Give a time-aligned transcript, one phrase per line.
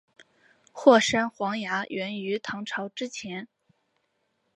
[0.71, 3.47] 霍山黄芽源于唐朝之前。